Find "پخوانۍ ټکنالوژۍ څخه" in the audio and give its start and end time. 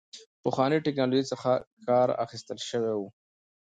0.43-1.51